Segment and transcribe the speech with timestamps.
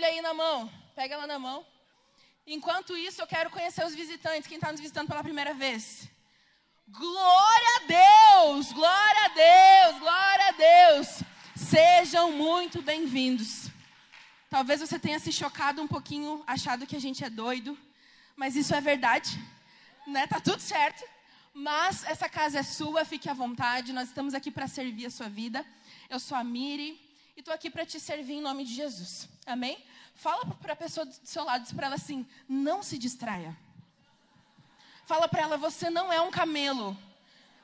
[0.00, 0.72] Bíblia aí na mão.
[0.94, 1.62] Pega ela na mão.
[2.46, 6.08] Enquanto isso, eu quero conhecer os visitantes, quem está nos visitando pela primeira vez.
[6.88, 8.72] Glória a Deus!
[8.72, 9.98] Glória a Deus!
[10.00, 11.22] Glória a Deus!
[11.54, 13.68] Sejam muito bem-vindos.
[14.48, 17.76] Talvez você tenha se chocado um pouquinho, achado que a gente é doido,
[18.34, 19.38] mas isso é verdade,
[20.06, 20.26] né?
[20.26, 21.04] Tá tudo certo.
[21.52, 23.92] Mas essa casa é sua, fique à vontade.
[23.92, 25.62] Nós estamos aqui para servir a sua vida.
[26.08, 26.98] Eu sou a Miri
[27.40, 29.26] e estou aqui para te servir em nome de Jesus.
[29.46, 29.82] Amém?
[30.14, 33.56] Fala para a pessoa do seu lado, diz para ela assim: não se distraia.
[35.06, 36.94] Fala para ela: você não é um camelo.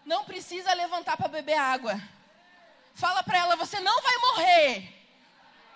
[0.03, 2.01] Não precisa levantar para beber água.
[2.95, 5.09] Fala para ela: você não vai morrer.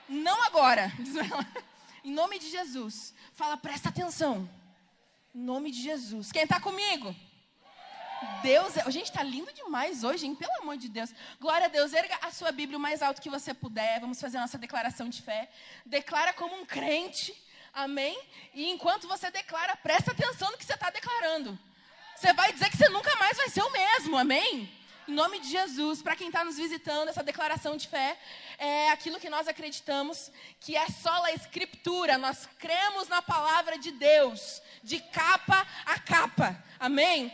[0.09, 0.91] Não agora.
[0.99, 1.47] Diz ela.
[2.03, 3.13] Em nome de Jesus.
[3.35, 4.49] Fala: presta atenção.
[5.35, 6.33] Em nome de Jesus.
[6.33, 7.15] Quem está comigo?
[8.43, 8.91] Deus, é...
[8.91, 10.35] gente, está lindo demais hoje, hein?
[10.35, 11.15] Pelo amor de Deus.
[11.41, 11.93] Glória a Deus.
[11.93, 14.01] Erga a sua Bíblia o mais alto que você puder.
[14.01, 15.51] Vamos fazer a nossa declaração de fé.
[15.87, 17.35] Declara como um crente.
[17.73, 18.19] Amém?
[18.53, 21.59] E enquanto você declara, presta atenção no que você está declarando.
[22.17, 24.19] Você vai dizer que você nunca mais vai ser o mesmo.
[24.19, 24.71] Amém?
[25.09, 28.17] Em nome de Jesus, para quem está nos visitando, essa declaração de fé
[28.59, 32.19] é aquilo que nós acreditamos que é só a escritura.
[32.19, 36.63] Nós cremos na palavra de Deus, de capa a capa.
[36.79, 37.33] Amém?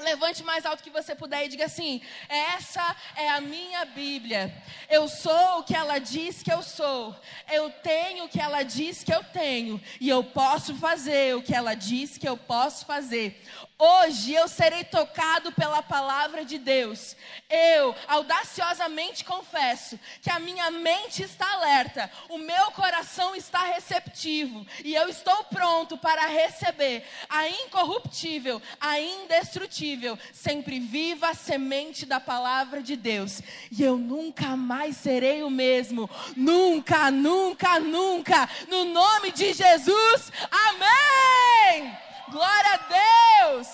[0.00, 4.52] Levante mais alto que você puder e diga assim: essa é a minha Bíblia.
[4.88, 7.14] Eu sou o que ela diz que eu sou.
[7.50, 9.80] Eu tenho o que ela diz que eu tenho.
[10.00, 13.42] E eu posso fazer o que ela diz que eu posso fazer.
[13.82, 17.16] Hoje eu serei tocado pela palavra de Deus.
[17.48, 24.94] Eu audaciosamente confesso que a minha mente está alerta, o meu coração está receptivo e
[24.94, 32.96] eu estou pronto para receber a incorruptível, a indestrutível, sempre viva semente da palavra de
[32.96, 33.40] Deus.
[33.72, 36.10] E eu nunca mais serei o mesmo.
[36.36, 38.46] Nunca, nunca, nunca.
[38.68, 40.30] No nome de Jesus.
[40.50, 42.09] Amém!
[42.30, 43.66] Glória a Deus!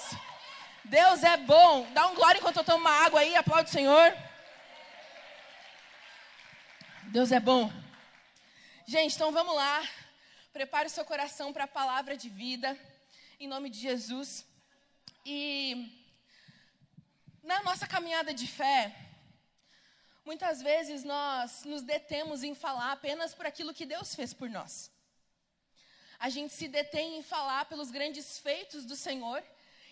[0.84, 1.86] Deus é bom.
[1.92, 4.16] Dá um glória enquanto eu tomo uma água aí, aplaude o Senhor.
[7.16, 7.70] Deus é bom.
[8.86, 9.86] Gente, então vamos lá.
[10.54, 12.78] Prepare o seu coração para a palavra de vida,
[13.38, 14.46] em nome de Jesus.
[15.26, 15.92] E
[17.42, 18.96] na nossa caminhada de fé,
[20.24, 24.95] muitas vezes nós nos detemos em falar apenas por aquilo que Deus fez por nós
[26.18, 29.42] a gente se detém em falar pelos grandes feitos do Senhor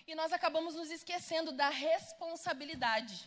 [0.06, 3.26] e nós acabamos nos esquecendo da responsabilidade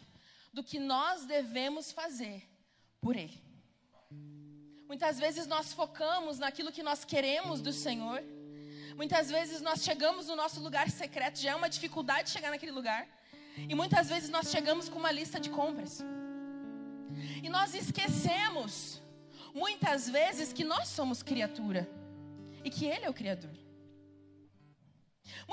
[0.53, 2.43] do que nós devemos fazer
[2.99, 3.41] por Ele.
[4.87, 8.23] Muitas vezes nós focamos naquilo que nós queremos do Senhor.
[8.95, 13.07] Muitas vezes nós chegamos no nosso lugar secreto, já é uma dificuldade chegar naquele lugar.
[13.57, 16.01] E muitas vezes nós chegamos com uma lista de compras.
[17.43, 19.01] E nós esquecemos,
[19.53, 21.87] muitas vezes, que nós somos criatura
[22.67, 23.55] e que Ele é o Criador.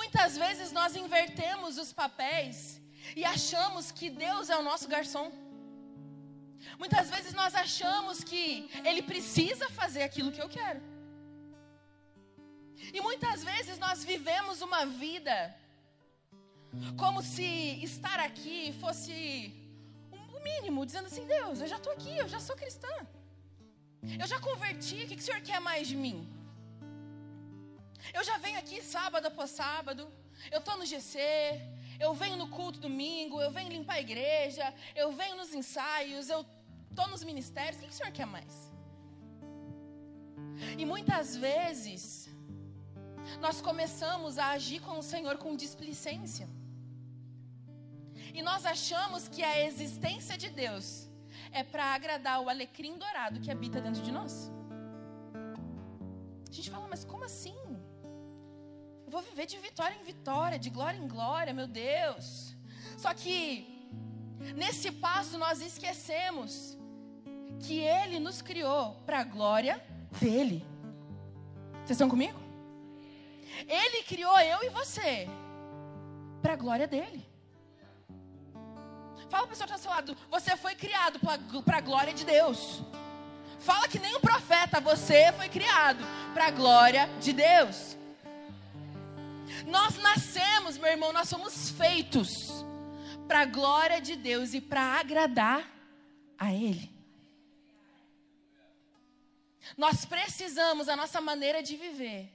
[0.01, 2.57] Muitas vezes nós invertemos os papéis
[3.21, 5.29] e achamos que Deus é o nosso garçom.
[6.83, 8.45] Muitas vezes nós achamos que
[8.89, 10.83] Ele precisa fazer aquilo que eu quero.
[12.97, 15.37] E muitas vezes nós vivemos uma vida
[17.03, 17.49] como se
[17.91, 19.15] estar aqui fosse
[20.37, 22.95] o mínimo, dizendo assim: Deus, eu já estou aqui, eu já sou cristã.
[24.23, 26.19] Eu já converti, o que o Senhor quer mais de mim?
[28.13, 30.11] Eu já venho aqui sábado após sábado.
[30.51, 31.19] Eu estou no GC.
[31.99, 33.41] Eu venho no culto domingo.
[33.41, 34.75] Eu venho limpar a igreja.
[34.95, 36.29] Eu venho nos ensaios.
[36.29, 36.45] Eu
[36.91, 37.77] estou nos ministérios.
[37.77, 38.73] O que o Senhor quer mais?
[40.79, 42.29] E muitas vezes
[43.41, 46.49] nós começamos a agir com o Senhor com displicência.
[48.33, 51.09] E nós achamos que a existência de Deus
[51.53, 54.51] é para agradar o alecrim dourado que habita dentro de nós.
[56.49, 57.55] A gente fala, mas como assim?
[59.15, 62.57] Vou viver de vitória em vitória, de glória em glória, meu Deus.
[62.99, 63.39] Só que
[64.57, 66.77] nesse passo nós esquecemos
[67.61, 69.81] que Ele nos criou para a glória
[70.21, 70.67] dele.
[71.75, 72.41] Vocês estão comigo?
[73.69, 75.29] Ele criou eu e você
[76.43, 77.25] para a glória dele.
[79.31, 81.21] Fala para o pessoal que está seu lado, você foi criado
[81.65, 82.83] para a glória de Deus.
[83.61, 86.05] Fala que nem o profeta, você foi criado
[86.35, 87.97] para a glória de Deus.
[89.67, 92.29] Nós nascemos, meu irmão, nós somos feitos
[93.27, 95.69] para a glória de Deus e para agradar
[96.39, 96.93] a Ele.
[99.77, 102.31] Nós precisamos, a nossa maneira de viver,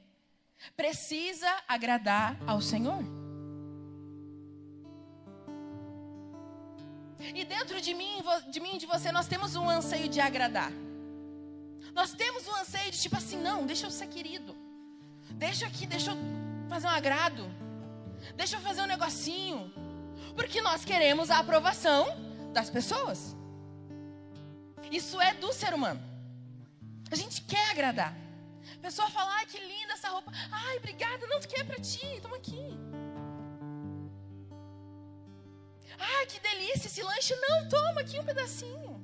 [0.75, 3.03] precisa agradar ao Senhor.
[7.19, 10.71] E dentro de mim, de mim e de você, nós temos um anseio de agradar.
[11.93, 14.55] Nós temos um anseio de tipo assim, não, deixa eu ser querido.
[15.31, 16.38] Deixa aqui, deixa eu
[16.69, 17.43] fazer um agrado.
[18.35, 19.73] Deixa eu fazer um negocinho.
[20.35, 22.05] Porque nós queremos a aprovação
[22.53, 23.35] das pessoas.
[24.91, 26.01] Isso é do ser humano.
[27.11, 28.15] A gente quer agradar.
[28.75, 30.31] A pessoa fala, ai, que linda essa roupa.
[30.51, 31.25] Ai, obrigada.
[31.27, 32.19] Não, tu quer pra ti.
[32.21, 32.77] Toma aqui.
[35.97, 37.35] Ai, que delícia esse lanche.
[37.35, 39.03] Não, toma aqui um pedacinho.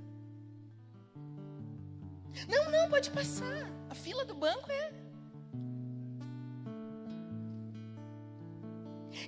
[2.48, 3.70] Não, não, pode passar.
[3.90, 5.05] A fila do banco é.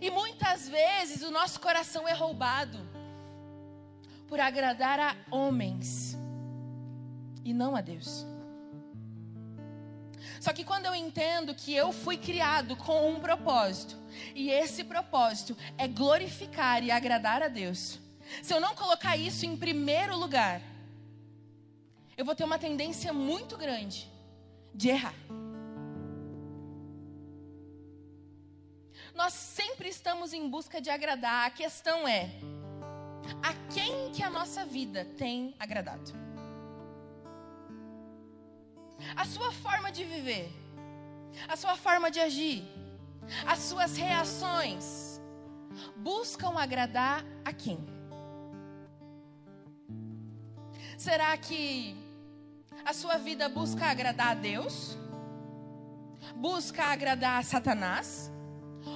[0.01, 2.79] E muitas vezes o nosso coração é roubado
[4.27, 6.17] por agradar a homens
[7.43, 8.25] e não a Deus.
[10.39, 13.97] Só que quando eu entendo que eu fui criado com um propósito,
[14.35, 17.99] e esse propósito é glorificar e agradar a Deus,
[18.41, 20.61] se eu não colocar isso em primeiro lugar,
[22.17, 24.09] eu vou ter uma tendência muito grande
[24.73, 25.13] de errar.
[29.17, 31.47] Nós sempre estamos em busca de agradar.
[31.47, 32.29] A questão é:
[33.41, 36.27] a quem que a nossa vida tem agradado?
[39.15, 40.51] a sua forma de viver,
[41.47, 42.63] a sua forma de agir,
[43.45, 45.21] as suas reações
[45.97, 47.79] buscam agradar a quem?
[50.97, 51.95] Será que
[52.83, 54.97] a sua vida busca agradar a Deus?
[56.35, 58.31] Busca agradar a Satanás?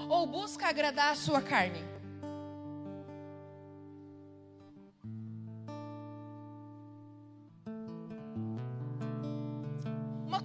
[0.10, 1.92] Ou busca agradar a sua carne?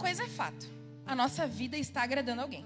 [0.06, 0.66] coisa é fato:
[1.04, 2.64] a nossa vida está agradando alguém.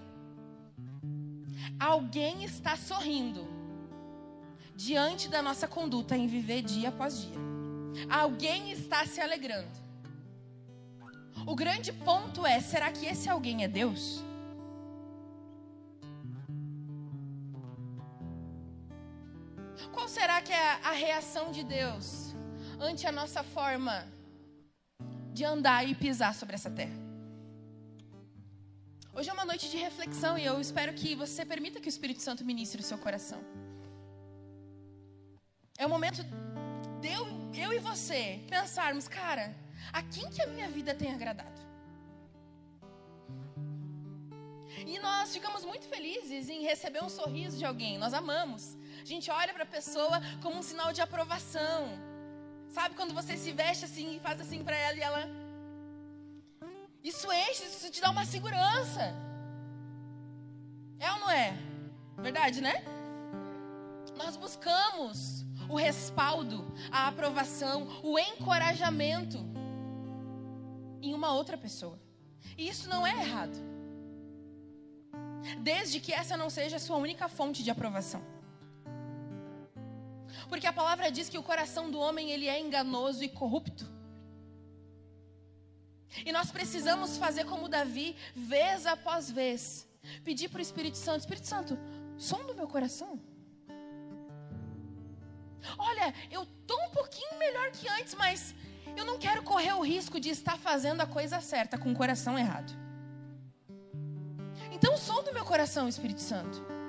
[1.79, 3.49] Alguém está sorrindo
[4.77, 7.39] diante da nossa conduta em viver dia após dia.
[8.09, 9.71] Alguém está se alegrando.
[11.47, 14.23] O grande ponto é: será que esse alguém é Deus?
[19.93, 22.35] Qual será que é a reação de Deus
[22.79, 24.07] ante a nossa forma
[25.33, 26.99] de andar e pisar sobre essa terra?
[29.13, 32.23] Hoje é uma noite de reflexão e eu espero que você permita que o Espírito
[32.23, 33.41] Santo ministre o seu coração.
[35.77, 36.23] É o momento
[37.01, 39.55] de eu, eu e você pensarmos, cara,
[39.93, 41.61] a quem que a minha vida tem agradado?
[44.87, 48.77] E nós ficamos muito felizes em receber um sorriso de alguém, nós amamos.
[49.03, 51.89] A gente olha para a pessoa como um sinal de aprovação.
[52.69, 55.41] Sabe quando você se veste assim e faz assim para ela e ela
[57.03, 59.15] isso enche, isso te dá uma segurança.
[60.99, 61.57] É ou não é?
[62.19, 62.85] Verdade, né?
[64.17, 69.39] Nós buscamos o respaldo, a aprovação, o encorajamento
[71.01, 71.99] em uma outra pessoa.
[72.59, 73.57] E isso não é errado.
[75.61, 78.23] Desde que essa não seja a sua única fonte de aprovação.
[80.49, 83.91] Porque a palavra diz que o coração do homem ele é enganoso e corrupto.
[86.25, 89.89] E nós precisamos fazer como Davi, vez após vez,
[90.25, 91.79] pedir para o Espírito Santo: Espírito Santo,
[92.19, 93.21] som do meu coração.
[95.79, 98.55] Olha, eu estou um pouquinho melhor que antes, mas
[98.97, 102.39] eu não quero correr o risco de estar fazendo a coisa certa com o coração
[102.39, 102.73] errado.
[104.73, 106.80] Então, som do meu coração, Espírito Santo.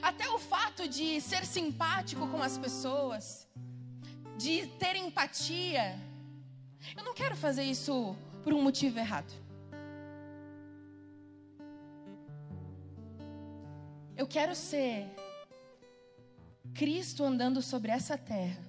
[0.00, 3.46] Até o fato de ser simpático com as pessoas
[4.38, 5.98] de ter empatia.
[6.96, 9.32] Eu não quero fazer isso por um motivo errado.
[14.16, 15.08] Eu quero ser
[16.74, 18.62] Cristo andando sobre essa terra,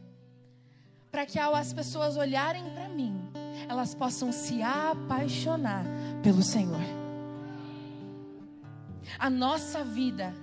[1.11, 3.31] para que ao as pessoas olharem para mim,
[3.69, 5.85] elas possam se apaixonar
[6.21, 6.81] pelo Senhor.
[9.17, 10.33] A nossa vida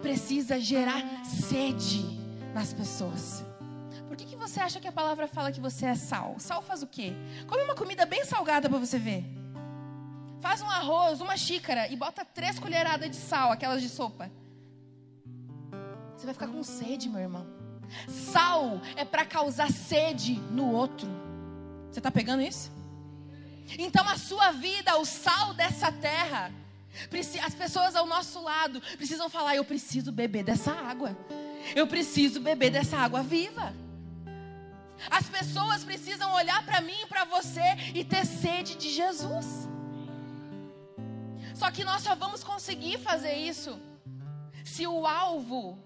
[0.00, 2.02] precisa gerar sede
[2.54, 3.44] nas pessoas.
[4.06, 6.36] Por que, que você acha que a palavra fala que você é sal?
[6.38, 7.12] Sal faz o quê?
[7.46, 9.24] Come uma comida bem salgada para você ver.
[10.40, 14.30] Faz um arroz, uma xícara e bota três colheradas de sal, aquelas de sopa.
[16.16, 17.46] Você vai ficar com sede, meu irmão.
[18.08, 21.08] Sal é para causar sede no outro.
[21.90, 22.70] Você está pegando isso?
[23.78, 26.52] Então a sua vida, o sal dessa terra,
[27.44, 31.16] as pessoas ao nosso lado precisam falar: eu preciso beber dessa água.
[31.74, 33.72] Eu preciso beber dessa água viva.
[35.10, 37.60] As pessoas precisam olhar para mim e para você
[37.94, 39.68] e ter sede de Jesus.
[41.54, 43.78] Só que nós só vamos conseguir fazer isso
[44.64, 45.78] se o alvo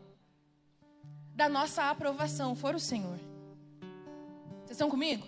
[1.35, 3.19] da nossa aprovação for o Senhor.
[4.61, 5.26] Vocês estão comigo?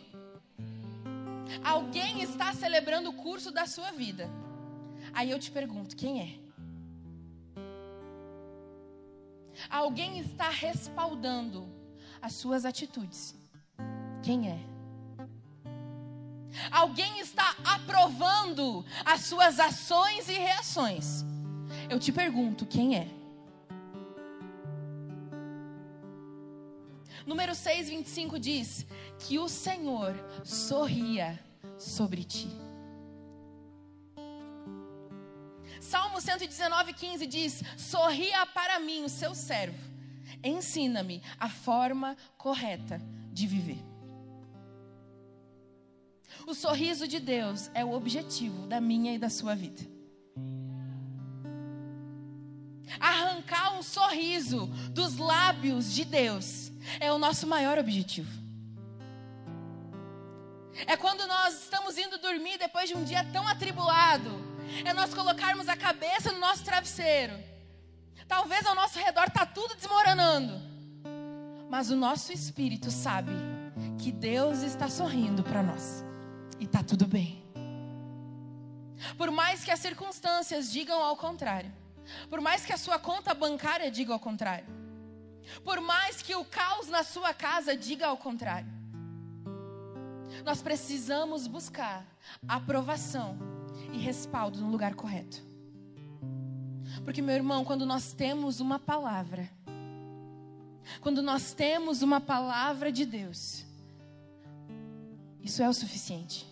[1.62, 4.28] Alguém está celebrando o curso da sua vida.
[5.12, 6.42] Aí eu te pergunto: quem é?
[9.68, 11.68] Alguém está respaldando
[12.20, 13.34] as suas atitudes.
[14.22, 14.58] Quem é?
[16.70, 21.24] Alguém está aprovando as suas ações e reações.
[21.90, 23.08] Eu te pergunto: quem é?
[27.26, 28.86] Número 6, 25 diz:
[29.18, 30.14] Que o Senhor
[30.44, 31.38] sorria
[31.78, 32.48] sobre ti.
[36.12, 39.78] Salmo 119, 15 diz: Sorria para mim, o seu servo,
[40.44, 43.00] ensina-me a forma correta
[43.32, 43.82] de viver.
[46.46, 49.80] O sorriso de Deus é o objetivo da minha e da sua vida.
[53.00, 58.30] Arrancar um sorriso dos lábios de Deus é o nosso maior objetivo.
[60.86, 64.51] É quando nós estamos indo dormir depois de um dia tão atribulado.
[64.84, 67.34] É nós colocarmos a cabeça no nosso travesseiro.
[68.26, 70.60] Talvez ao nosso redor está tudo desmoronando.
[71.68, 73.32] Mas o nosso espírito sabe
[73.98, 76.04] que Deus está sorrindo para nós.
[76.58, 77.42] E está tudo bem.
[79.18, 81.72] Por mais que as circunstâncias digam ao contrário.
[82.28, 84.66] Por mais que a sua conta bancária diga ao contrário.
[85.64, 88.70] Por mais que o caos na sua casa diga ao contrário,
[90.44, 92.06] nós precisamos buscar
[92.48, 93.51] aprovação
[93.92, 95.42] e respaldo no lugar correto.
[97.04, 99.50] Porque, meu irmão, quando nós temos uma palavra,
[101.00, 103.64] quando nós temos uma palavra de Deus,
[105.42, 106.46] isso é o suficiente.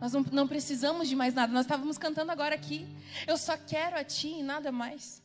[0.00, 1.52] Nós não, não, precisamos de mais nada.
[1.52, 2.86] Nós estávamos cantando agora aqui.
[3.26, 5.22] Eu só quero a Ti e nada mais.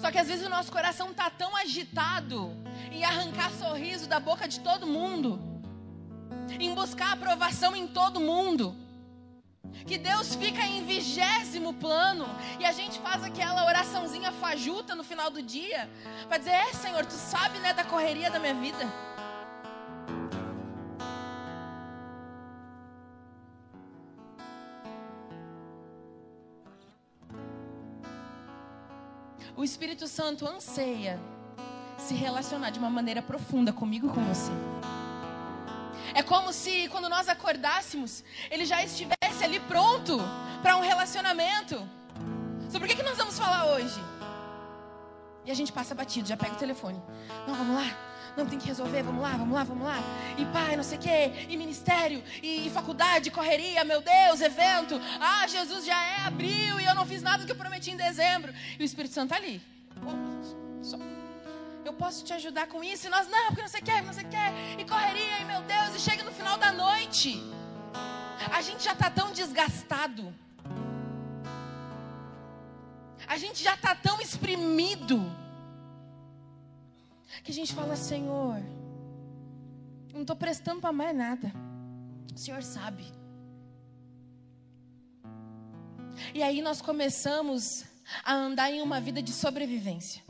[0.00, 2.50] Só que às vezes o nosso coração está tão agitado
[2.90, 5.38] em arrancar sorriso da boca de todo mundo,
[6.58, 8.74] em buscar aprovação em todo mundo,
[9.86, 12.26] que Deus fica em vigésimo plano
[12.60, 15.88] e a gente faz aquela oraçãozinha fajuta no final do dia
[16.28, 18.86] para dizer: É, Senhor, tu sabe né, da correria da minha vida.
[29.62, 31.20] o Espírito Santo anseia
[31.96, 34.50] se relacionar de uma maneira profunda comigo e com você.
[36.14, 40.18] É como se quando nós acordássemos, ele já estivesse ali pronto
[40.62, 41.88] para um relacionamento.
[42.70, 44.00] Sobre o que, que nós vamos falar hoje?
[45.44, 47.02] E a gente passa batido, já pega o telefone.
[47.46, 48.12] Não, vamos lá.
[48.36, 49.98] Não, tem que resolver, vamos lá, vamos lá, vamos lá.
[50.38, 54.98] E pai, não sei o quê, e ministério, e, e faculdade, correria, meu Deus, evento.
[55.20, 57.96] Ah, Jesus já é abril e eu não fiz nada do que eu prometi em
[57.96, 58.52] dezembro.
[58.78, 59.60] E o Espírito Santo está ali.
[61.84, 63.06] Eu posso te ajudar com isso?
[63.06, 64.46] E nós, não, porque não sei o quê, não sei o quê.
[64.78, 67.42] E correria, e meu Deus, e chega no final da noite.
[68.52, 70.34] A gente já está tão desgastado.
[73.26, 75.20] A gente já está tão exprimido
[77.42, 78.62] que a gente fala, Senhor,
[80.12, 81.52] não estou prestando para mais nada.
[82.34, 83.04] O Senhor sabe.
[86.34, 87.84] E aí nós começamos
[88.24, 90.22] a andar em uma vida de sobrevivência.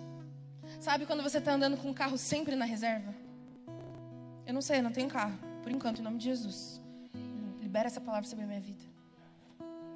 [0.82, 3.14] Sabe quando você está andando com o carro sempre na reserva?
[4.44, 5.38] Eu não sei, eu não tenho carro.
[5.62, 6.82] Por enquanto, em nome de Jesus.
[7.60, 8.82] Libera essa palavra sobre a minha vida.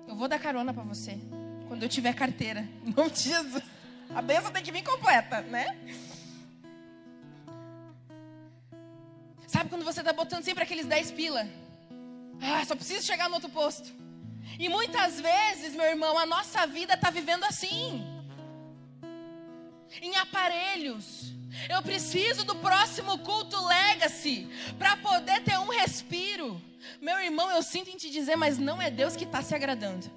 [0.07, 1.19] Eu vou dar carona para você.
[1.67, 2.61] Quando eu tiver carteira.
[2.87, 3.65] Em nome de Jesus.
[4.15, 5.77] A bênção tem que vir completa, né?
[9.49, 11.49] Sabe quando você está botando sempre aqueles 10 pila?
[12.41, 13.93] Ah, só preciso chegar no outro posto.
[14.57, 18.16] E muitas vezes, meu irmão, a nossa vida está vivendo assim.
[20.03, 21.35] Em aparelhos.
[21.69, 24.49] Eu preciso do próximo culto legacy
[24.79, 26.61] para poder ter um respiro.
[27.01, 30.11] Meu irmão, eu sinto em te dizer, mas não é Deus que está se agradando.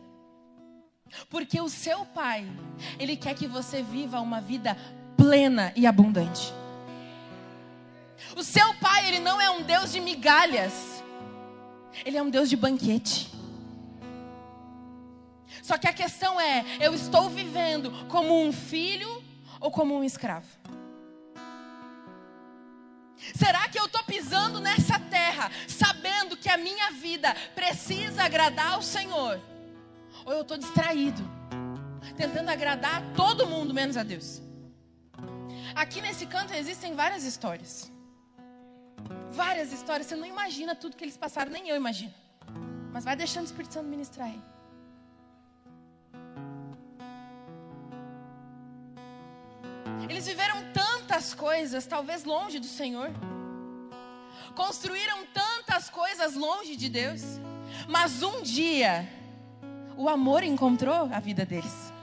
[1.29, 2.45] Porque o seu pai,
[3.00, 4.77] ele quer que você viva uma vida
[5.17, 6.53] plena e abundante.
[8.36, 11.03] O seu pai, ele não é um Deus de migalhas.
[12.05, 13.29] Ele é um Deus de banquete.
[15.63, 19.18] Só que a questão é: eu estou vivendo como um filho
[19.60, 20.48] ou como um escravo?
[23.36, 28.82] Será que eu estou pisando nessa terra sabendo que a minha vida precisa agradar ao
[28.82, 29.39] Senhor?
[30.25, 31.22] Ou eu estou distraído,
[32.16, 34.42] tentando agradar a todo mundo menos a Deus?
[35.75, 37.92] Aqui nesse canto existem várias histórias.
[39.32, 42.13] Várias histórias, você não imagina tudo que eles passaram, nem eu imagino.
[42.92, 44.42] Mas vai deixando o Espírito Santo ministrar aí.
[50.10, 53.12] Eles viveram tantas coisas, talvez longe do Senhor.
[54.56, 57.22] Construíram tantas coisas longe de Deus.
[57.88, 59.08] Mas um dia,
[59.96, 61.94] o amor encontrou a vida deles.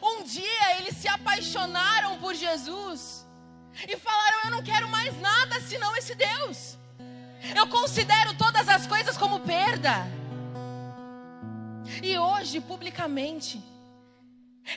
[0.00, 3.26] Um dia eles se apaixonaram por Jesus
[3.88, 6.78] e falaram: Eu não quero mais nada senão esse Deus.
[7.54, 10.06] Eu considero todas as coisas como perda.
[12.02, 13.62] E hoje, publicamente,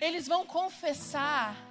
[0.01, 1.66] eles vão confessar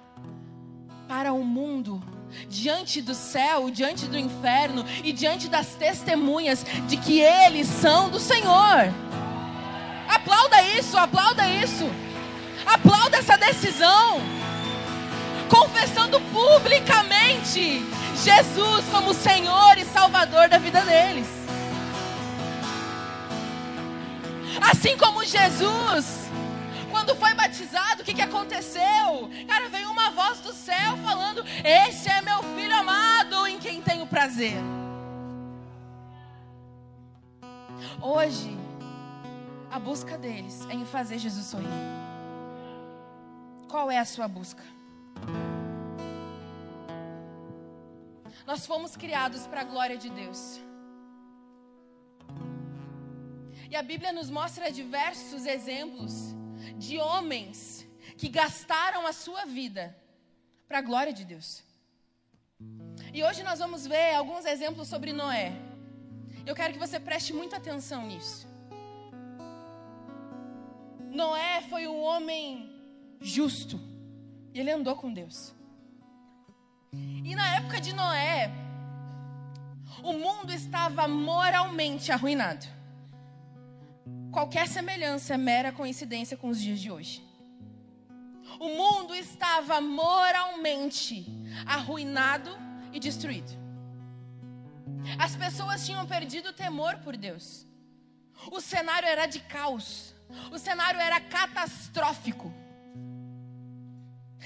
[1.07, 2.03] para o mundo,
[2.49, 8.19] diante do céu, diante do inferno e diante das testemunhas de que eles são do
[8.19, 8.93] Senhor.
[10.07, 11.89] Aplauda isso, aplauda isso.
[12.65, 14.19] Aplauda essa decisão.
[15.49, 17.81] Confessando publicamente
[18.23, 21.27] Jesus como Senhor e Salvador da vida deles.
[24.59, 26.26] Assim como Jesus,
[26.87, 29.29] quando foi batizado, o que, que aconteceu?
[29.47, 34.05] Cara, veio uma voz do céu falando: Esse é meu filho amado em quem tenho
[34.07, 34.57] prazer.
[38.01, 38.57] Hoje,
[39.71, 41.67] a busca deles é em fazer Jesus sorrir.
[43.67, 44.63] Qual é a sua busca?
[48.45, 50.61] Nós fomos criados para a glória de Deus.
[53.69, 56.33] E a Bíblia nos mostra diversos exemplos
[56.77, 57.87] de homens
[58.17, 59.95] que gastaram a sua vida
[60.67, 61.63] para a glória de Deus.
[63.13, 65.53] E hoje nós vamos ver alguns exemplos sobre Noé.
[66.45, 68.47] Eu quero que você preste muita atenção nisso.
[71.11, 72.69] Noé foi um homem
[73.19, 73.79] justo.
[74.53, 75.53] E ele andou com Deus.
[76.91, 78.51] E na época de Noé,
[80.03, 82.76] o mundo estava moralmente arruinado.
[84.37, 87.27] Qualquer semelhança é mera coincidência com os dias de hoje.
[88.59, 91.25] O mundo estava moralmente
[91.65, 92.51] arruinado
[92.93, 93.51] e destruído.
[95.17, 97.65] As pessoas tinham perdido o temor por Deus.
[98.51, 100.13] O cenário era de caos.
[100.51, 102.53] O cenário era catastrófico.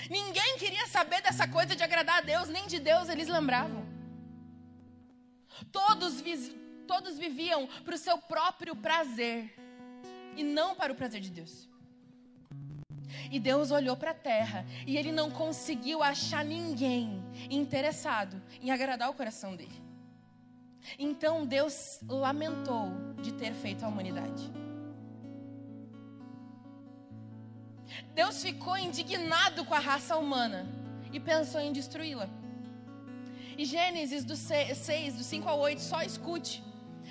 [0.09, 3.85] Ninguém queria saber dessa coisa de agradar a Deus, nem de Deus eles lembravam.
[5.69, 6.23] Todos,
[6.87, 9.59] todos viviam para o seu próprio prazer
[10.35, 11.69] e não para o prazer de Deus.
[13.29, 19.09] E Deus olhou para a terra e ele não conseguiu achar ninguém interessado em agradar
[19.09, 19.81] o coração dele.
[20.97, 22.89] Então Deus lamentou
[23.21, 24.51] de ter feito a humanidade.
[28.13, 30.67] Deus ficou indignado com a raça humana
[31.11, 32.29] e pensou em destruí-la.
[33.57, 36.63] E Gênesis do 6, do 5 ao 8, só escute.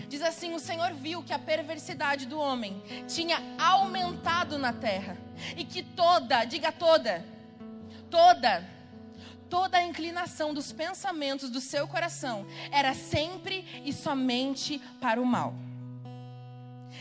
[0.09, 5.17] Diz assim: O Senhor viu que a perversidade do homem tinha aumentado na terra,
[5.57, 7.25] e que toda, diga toda,
[8.11, 8.69] toda,
[9.49, 15.55] toda a inclinação dos pensamentos do seu coração era sempre e somente para o mal.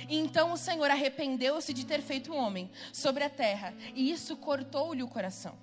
[0.08, 5.04] Então o Senhor arrependeu-se de ter feito o homem sobre a terra, e isso cortou-lhe
[5.04, 5.56] o coração.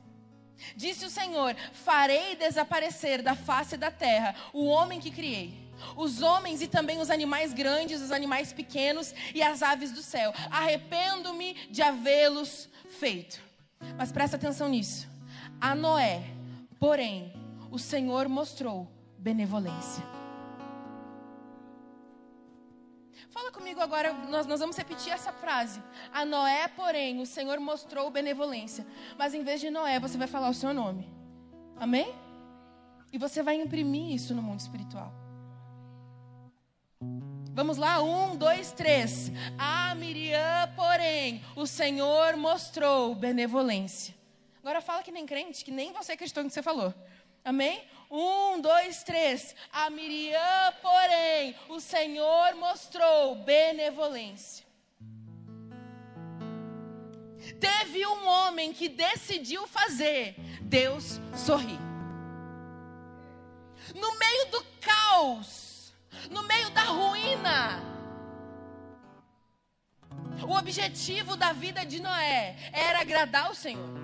[0.74, 5.65] Disse o Senhor: Farei desaparecer da face da terra o homem que criei
[5.96, 10.32] os homens e também os animais grandes, os animais pequenos e as aves do céu.
[10.50, 13.40] Arrependo-me de havê-los feito.
[13.96, 15.08] Mas presta atenção nisso.
[15.60, 16.22] A Noé,
[16.78, 17.32] porém,
[17.70, 20.04] o Senhor mostrou benevolência.
[23.30, 25.82] Fala comigo agora, nós, nós vamos repetir essa frase.
[26.10, 28.86] A Noé, porém, o Senhor mostrou benevolência.
[29.18, 31.06] Mas em vez de Noé, você vai falar o seu nome.
[31.78, 32.14] Amém?
[33.12, 35.12] E você vai imprimir isso no mundo espiritual.
[37.56, 39.32] Vamos lá, um, dois, três.
[39.56, 44.14] A Miriam, porém, o Senhor mostrou benevolência.
[44.60, 46.92] Agora fala que nem crente, que nem você acreditou no que você falou.
[47.42, 47.82] Amém?
[48.10, 49.56] Um, dois, três.
[49.72, 54.66] A Miriam, porém, o Senhor mostrou benevolência.
[57.58, 61.80] Teve um homem que decidiu fazer Deus sorrir.
[63.94, 65.65] No meio do caos,
[66.30, 67.82] no meio da ruína,
[70.46, 73.96] o objetivo da vida de Noé era agradar o Senhor.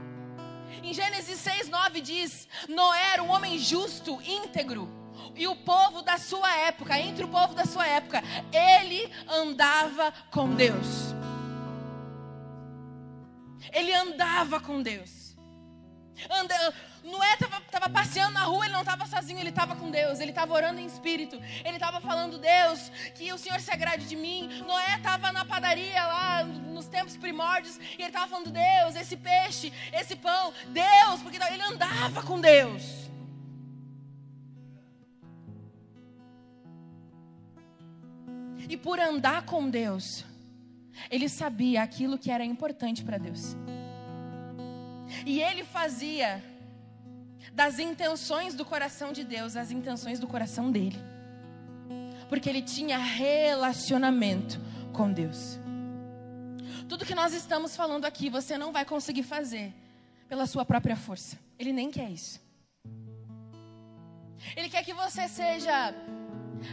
[0.83, 4.89] Em Gênesis 6, 9 diz: Noé era um homem justo, íntegro.
[5.37, 10.55] E o povo da sua época, entre o povo da sua época, ele andava com
[10.55, 11.15] Deus.
[13.73, 15.22] Ele andava com Deus.
[16.31, 20.31] Anda, Noé estava passeando na rua, ele não estava sozinho, ele estava com Deus, ele
[20.31, 24.49] estava orando em espírito, ele estava falando, Deus, que o Senhor se agrade de mim.
[24.67, 29.73] Noé estava na padaria lá nos tempos primórdios e ele estava falando, Deus, esse peixe,
[29.93, 33.03] esse pão, Deus, porque ele andava com Deus.
[38.69, 40.25] E por andar com Deus,
[41.11, 43.57] ele sabia aquilo que era importante para Deus.
[45.27, 46.43] E ele fazia
[47.53, 50.99] das intenções do coração de Deus as intenções do coração dele.
[52.29, 54.61] Porque ele tinha relacionamento
[54.93, 55.59] com Deus.
[56.89, 59.73] Tudo que nós estamos falando aqui, você não vai conseguir fazer
[60.29, 61.39] pela sua própria força.
[61.59, 62.41] Ele nem quer isso.
[64.57, 65.95] Ele quer que você seja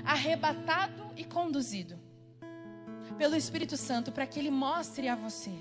[0.06, 2.00] arrebatado e conduzido
[3.18, 5.52] pelo Espírito Santo para que ele mostre a você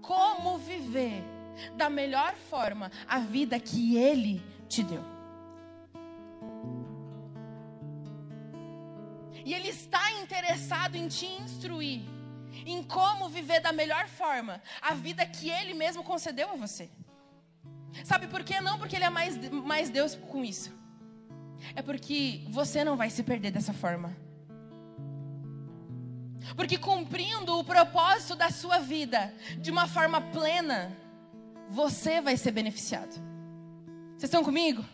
[0.00, 1.22] como viver
[1.76, 5.04] da melhor forma a vida que Ele te deu.
[9.44, 12.02] E Ele está interessado em te instruir
[12.66, 16.90] em como viver da melhor forma a vida que Ele mesmo concedeu a você.
[18.04, 18.60] Sabe por quê?
[18.60, 20.76] Não porque Ele é mais, mais Deus com isso.
[21.74, 24.16] É porque você não vai se perder dessa forma.
[26.54, 30.96] Porque cumprindo o propósito da sua vida de uma forma plena,
[31.68, 33.12] você vai ser beneficiado.
[34.10, 34.84] Vocês estão comigo?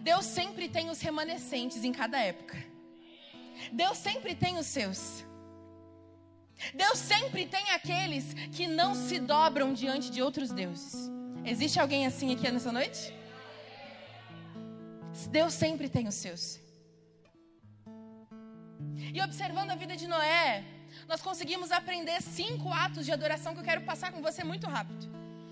[0.00, 2.56] Deus sempre tem os remanescentes em cada época.
[3.72, 5.24] Deus sempre tem os seus.
[6.74, 11.10] Deus sempre tem aqueles que não se dobram diante de outros deuses.
[11.44, 13.12] Existe alguém assim aqui nessa noite?
[15.30, 16.60] Deus sempre tem os seus.
[19.12, 20.64] E observando a vida de Noé,
[21.08, 25.08] nós conseguimos aprender cinco atos de adoração que eu quero passar com você muito rápido.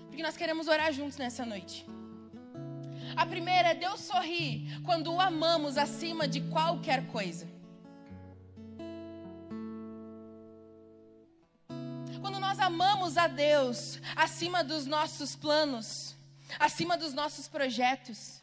[0.07, 1.85] Porque nós queremos orar juntos nessa noite.
[3.15, 7.47] A primeira é Deus sorrir quando o amamos acima de qualquer coisa.
[12.21, 16.15] Quando nós amamos a Deus acima dos nossos planos,
[16.59, 18.41] acima dos nossos projetos,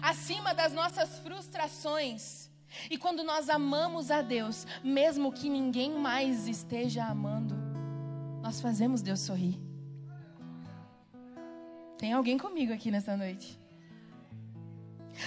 [0.00, 2.43] acima das nossas frustrações,
[2.90, 7.54] e quando nós amamos a Deus, mesmo que ninguém mais esteja amando,
[8.42, 9.60] nós fazemos Deus sorrir.
[11.98, 13.58] Tem alguém comigo aqui nessa noite?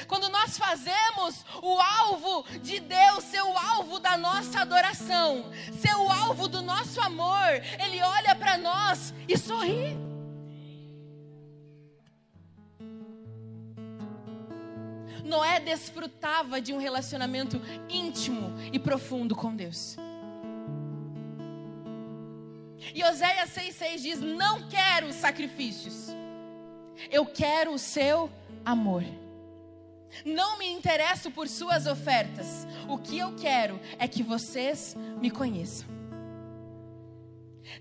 [0.08, 6.12] Quando nós fazemos o alvo de Deus ser o alvo da nossa adoração, ser o
[6.12, 10.07] alvo do nosso amor, Ele olha para nós e sorri.
[15.28, 19.98] Noé desfrutava de um relacionamento íntimo e profundo com Deus.
[22.94, 26.08] E Oséias 6,6 diz: Não quero sacrifícios,
[27.12, 28.32] eu quero o seu
[28.66, 29.04] amor.
[30.26, 35.88] Não me interesso por suas ofertas, o que eu quero é que vocês me conheçam.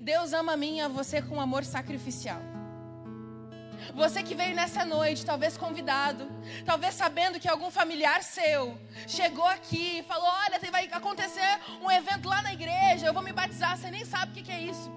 [0.01, 2.56] Deus ama a mim e a você com amor sacrificial.
[3.95, 6.29] Você que veio nessa noite, talvez convidado,
[6.65, 12.29] talvez sabendo que algum familiar seu chegou aqui e falou: Olha, vai acontecer um evento
[12.29, 14.93] lá na igreja, eu vou me batizar, você nem sabe o que, é isso.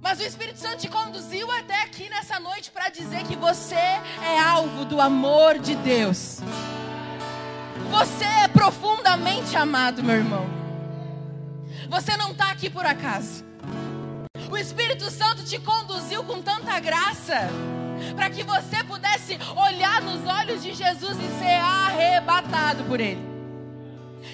[0.00, 4.38] Mas o Espírito Santo te conduziu até aqui nessa noite para dizer que você é
[4.38, 6.40] alvo do amor de Deus.
[7.90, 10.46] Você é profundamente amado, meu irmão.
[11.88, 13.43] Você não está aqui por acaso.
[14.54, 17.48] O Espírito Santo te conduziu com tanta graça
[18.14, 23.20] para que você pudesse olhar nos olhos de Jesus e ser arrebatado por Ele.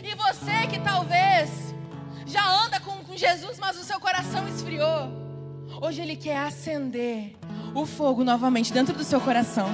[0.05, 1.75] E você que talvez
[2.27, 5.11] já anda com, com Jesus, mas o seu coração esfriou,
[5.81, 7.35] hoje Ele quer acender
[7.75, 9.71] o fogo novamente dentro do seu coração.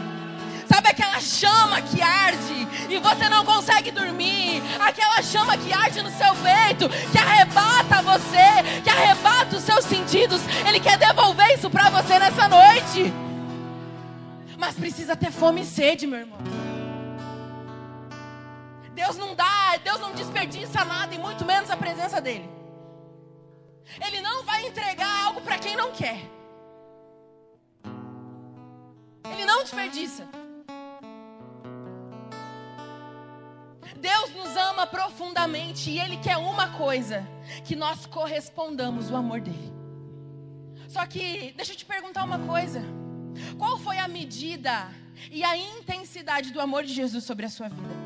[1.17, 4.63] Aquela chama que arde e você não consegue dormir?
[4.79, 10.43] Aquela chama que arde no seu peito, que arrebata você, que arrebata os seus sentidos.
[10.69, 13.11] Ele quer devolver isso para você nessa noite.
[14.59, 16.39] Mas precisa ter fome e sede, meu irmão.
[18.93, 22.49] Deus não dá, Deus não desperdiça nada e muito menos a presença dele.
[24.07, 26.21] Ele não vai entregar algo para quem não quer.
[29.33, 30.29] Ele não desperdiça.
[34.77, 37.27] Ama profundamente e Ele quer uma coisa:
[37.65, 39.73] que nós correspondamos o amor dele.
[40.89, 42.83] Só que, deixa eu te perguntar uma coisa:
[43.57, 44.89] qual foi a medida
[45.31, 47.97] e a intensidade do amor de Jesus sobre a sua vida?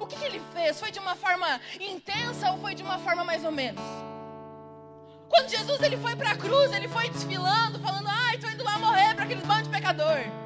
[0.00, 0.78] O que, que ele fez?
[0.78, 3.82] Foi de uma forma intensa ou foi de uma forma mais ou menos?
[5.28, 8.78] Quando Jesus ele foi para a cruz, ele foi desfilando, falando: "Ai, tô indo lá
[8.78, 10.41] morrer para aqueles bandos de pecador".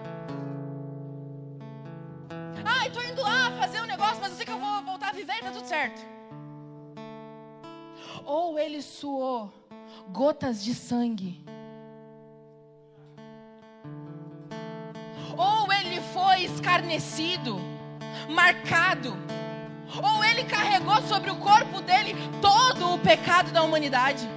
[2.64, 5.12] Ai, tô indo lá fazer um negócio, mas eu sei que eu vou voltar a
[5.12, 6.00] viver e tá tudo certo.
[8.24, 9.52] Ou ele suou
[10.10, 11.44] gotas de sangue.
[15.36, 17.58] Ou ele foi escarnecido,
[18.28, 19.16] marcado.
[20.02, 24.35] Ou ele carregou sobre o corpo dele todo o pecado da humanidade.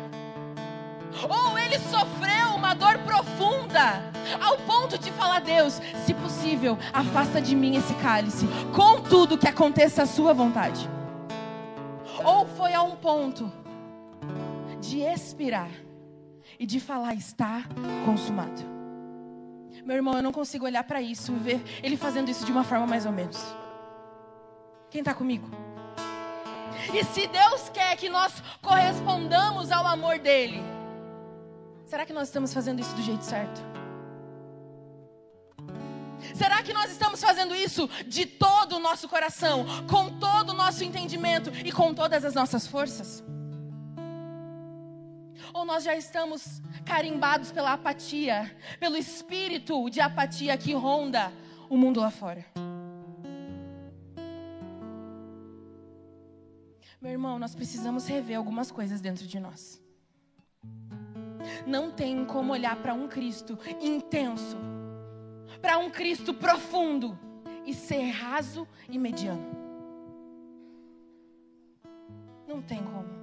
[1.28, 7.56] Ou ele sofreu uma dor profunda, ao ponto de falar: Deus, se possível, afasta de
[7.56, 10.90] mim esse cálice, contudo que aconteça a sua vontade.
[12.24, 13.52] Ou foi a um ponto
[14.80, 15.72] de expirar
[16.60, 17.64] e de falar: está
[18.06, 18.80] consumado.
[19.84, 22.64] Meu irmão, eu não consigo olhar para isso e ver ele fazendo isso de uma
[22.64, 23.44] forma mais ou menos.
[24.90, 25.50] Quem está comigo?
[26.94, 30.64] E se Deus quer que nós correspondamos ao amor dele,
[31.90, 33.60] será que nós estamos fazendo isso do jeito certo?
[36.36, 40.84] Será que nós estamos fazendo isso de todo o nosso coração, com todo o nosso
[40.84, 43.24] entendimento e com todas as nossas forças?
[45.52, 51.34] Ou nós já estamos carimbados pela apatia, pelo espírito de apatia que ronda
[51.68, 52.46] o mundo lá fora?
[57.02, 59.82] Meu irmão, nós precisamos rever algumas coisas dentro de nós.
[61.66, 64.58] Não tem como olhar para um Cristo intenso,
[65.62, 67.18] para um Cristo profundo
[67.66, 69.58] e ser raso e mediano.
[72.48, 73.20] Não tem como.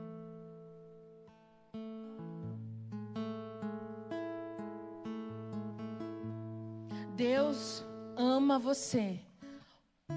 [7.17, 7.85] Deus
[8.17, 9.19] ama você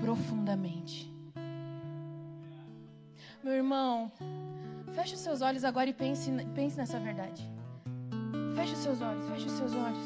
[0.02, 1.12] profundamente.
[3.42, 4.12] Meu irmão,
[4.94, 7.59] feche os seus olhos agora e pense, pense nessa verdade.
[8.60, 9.98] Feche os seus olhos, feche os seus olhos.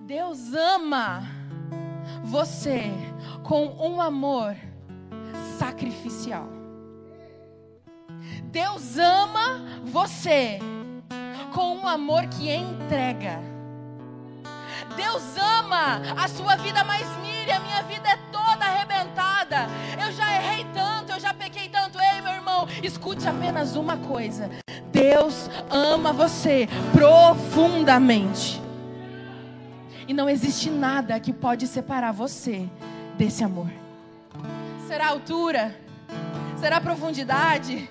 [0.00, 1.28] Deus ama
[2.24, 2.90] você
[3.42, 4.56] com um amor
[5.58, 6.48] sacrificial.
[8.44, 10.58] Deus ama você
[11.52, 13.38] com um amor que entrega.
[14.96, 19.66] Deus ama a sua vida mais mire, a minha vida é toda arrebentada.
[20.02, 22.00] Eu já errei tanto, eu já pequei tanto.
[22.00, 24.48] Ei, meu irmão, escute apenas uma coisa:
[24.92, 28.60] Deus ama você profundamente.
[30.06, 32.68] E não existe nada que pode separar você
[33.16, 33.70] desse amor.
[34.88, 35.76] Será altura?
[36.58, 37.88] Será profundidade?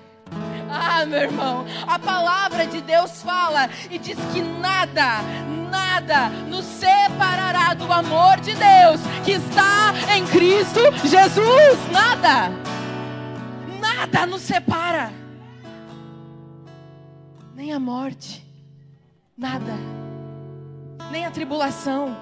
[0.70, 5.20] Ah, meu irmão, a palavra de Deus fala e diz que nada,
[5.68, 11.90] nada nos separará do amor de Deus que está em Cristo Jesus.
[11.90, 12.52] Nada,
[13.80, 15.12] nada nos separa,
[17.60, 18.42] nem a morte,
[19.36, 19.74] nada,
[21.12, 22.16] nem a tribulação,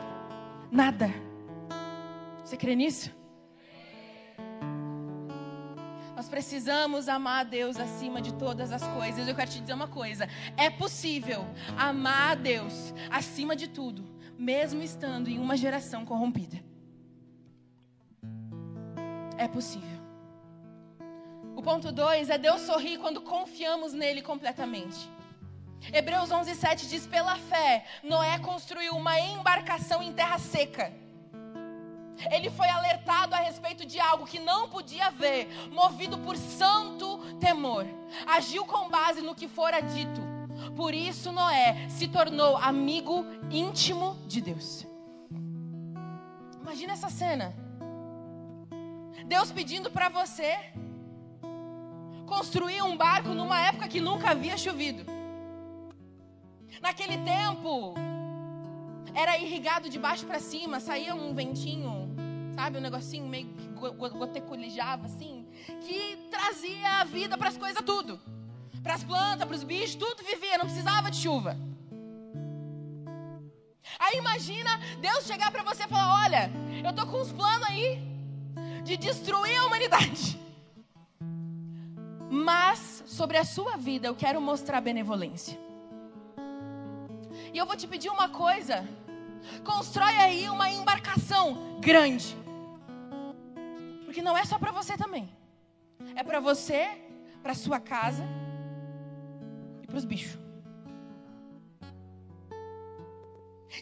[0.69, 1.09] nada.
[2.45, 3.15] Você crê nisso?
[6.17, 9.29] Nós precisamos amar a Deus acima de todas as coisas.
[9.29, 11.47] Eu quero te dizer uma coisa: é possível
[11.77, 14.05] amar a Deus acima de tudo,
[14.37, 16.61] mesmo estando em uma geração corrompida.
[19.37, 20.01] É possível.
[21.55, 25.09] O ponto 2 é Deus sorrir quando confiamos nele completamente.
[25.93, 30.93] Hebreus 11:7 diz: "Pela fé, Noé construiu uma embarcação em terra seca."
[32.31, 37.87] Ele foi alertado a respeito de algo que não podia ver, movido por santo temor.
[38.27, 40.21] Agiu com base no que fora dito.
[40.75, 44.85] Por isso Noé se tornou amigo íntimo de Deus.
[46.61, 47.55] Imagina essa cena.
[49.25, 50.59] Deus pedindo para você
[52.27, 55.18] construir um barco numa época que nunca havia chovido.
[56.81, 57.95] Naquele tempo,
[59.15, 62.15] era irrigado de baixo para cima, saía um ventinho,
[62.55, 63.67] sabe, um negocinho meio que
[64.19, 65.47] gotecolejava assim,
[65.81, 68.21] que trazia a vida para as coisas tudo.
[68.83, 71.57] Para as plantas, para os bichos, tudo vivia, não precisava de chuva.
[73.99, 76.51] Aí imagina Deus chegar para você e falar: "Olha,
[76.85, 78.01] eu tô com uns planos aí
[78.85, 80.39] de destruir a humanidade.
[82.31, 85.68] Mas sobre a sua vida eu quero mostrar benevolência.
[87.53, 88.87] E eu vou te pedir uma coisa.
[89.65, 92.37] Constrói aí uma embarcação grande.
[94.05, 95.29] Porque não é só para você também.
[96.15, 96.89] É para você,
[97.43, 98.25] para sua casa
[99.83, 100.39] e para os bichos.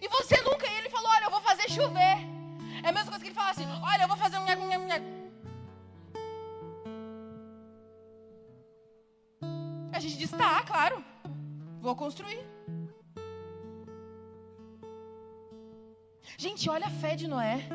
[0.01, 2.19] E você nunca, ele falou: Olha, eu vou fazer chover.
[2.83, 4.47] É a mesma coisa que ele fala assim: Olha, eu vou fazer um.
[9.93, 11.03] A gente diz: Tá, claro.
[11.81, 12.56] Vou construir.
[16.38, 17.66] Gente, olha a fé de Noé.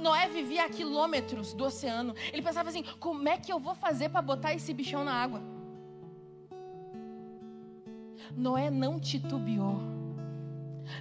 [0.00, 2.14] Noé vivia a quilômetros do oceano.
[2.32, 5.42] Ele pensava assim: como é que eu vou fazer para botar esse bichão na água?
[8.34, 9.80] Noé não titubeou.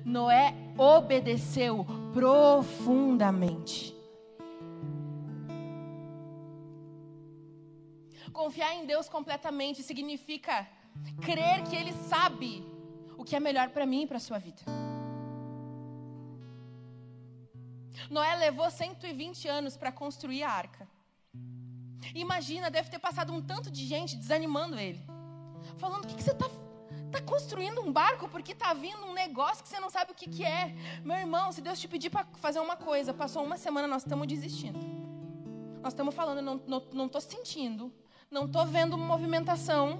[0.03, 3.93] Noé obedeceu profundamente.
[8.31, 10.67] Confiar em Deus completamente significa
[11.21, 12.65] crer que Ele sabe
[13.17, 14.61] o que é melhor para mim e para a sua vida.
[18.13, 20.87] Noé levou 120 anos para construir a arca.
[22.13, 25.01] Imagina, deve ter passado um tanto de gente desanimando ele.
[25.77, 26.47] Falando: o que, que você está
[27.11, 30.29] tá construindo um barco porque está vindo um negócio que você não sabe o que,
[30.29, 30.75] que é.
[31.03, 34.27] Meu irmão, se Deus te pedir para fazer uma coisa, passou uma semana, nós estamos
[34.27, 34.79] desistindo.
[35.81, 37.91] Nós estamos falando, não estou não, não sentindo,
[38.29, 39.99] não estou vendo movimentação.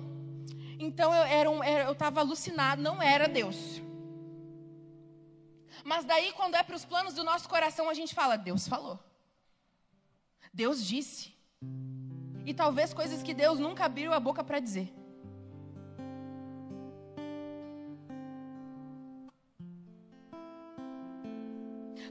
[0.78, 3.82] Então eu era um, eu estava alucinado, não era Deus.
[5.84, 9.00] Mas daí, quando é para os planos do nosso coração, a gente fala: Deus falou.
[10.54, 11.34] Deus disse.
[12.46, 14.94] E talvez coisas que Deus nunca abriu a boca para dizer.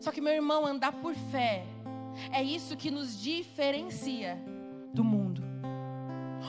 [0.00, 1.64] Só que, meu irmão, andar por fé
[2.32, 4.36] é isso que nos diferencia
[4.92, 5.42] do mundo.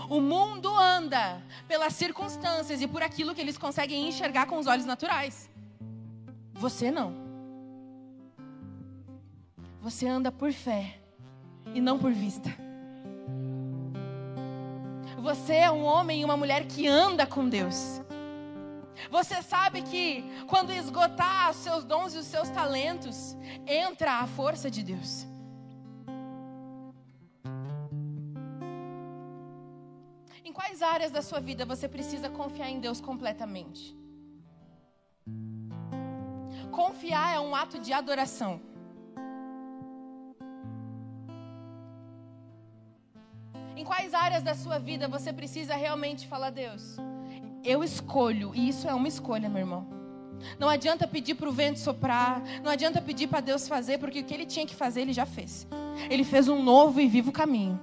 [0.10, 4.86] O mundo anda pelas circunstâncias e por aquilo que eles conseguem enxergar com os olhos
[4.86, 5.53] naturais.
[6.54, 7.14] Você não.
[9.82, 11.00] Você anda por fé
[11.74, 12.50] e não por vista.
[15.22, 18.02] Você é um homem e uma mulher que anda com Deus.
[19.10, 23.36] Você sabe que quando esgotar os seus dons e os seus talentos,
[23.68, 25.28] entra a força de Deus.
[30.46, 34.03] Em quais áreas da sua vida você precisa confiar em Deus completamente?
[36.74, 38.60] Confiar é um ato de adoração.
[43.78, 46.98] Em quais áreas da sua vida você precisa realmente falar, Deus,
[47.64, 49.86] eu escolho, e isso é uma escolha, meu irmão.
[50.58, 54.24] Não adianta pedir para o vento soprar, não adianta pedir para Deus fazer, porque o
[54.24, 55.68] que ele tinha que fazer, ele já fez.
[56.10, 57.80] Ele fez um novo e vivo caminho.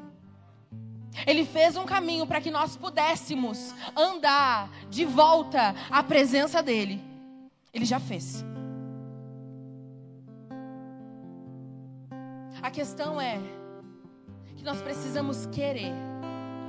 [1.29, 7.01] Ele fez um caminho para que nós pudéssemos andar de volta à presença dele.
[7.73, 8.50] Ele já fez.
[12.63, 13.39] A questão é
[14.57, 15.93] que nós precisamos querer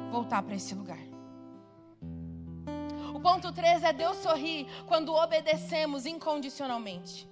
[0.10, 1.00] voltar para esse lugar.
[3.14, 7.30] O ponto 3 é Deus sorrir quando obedecemos incondicionalmente.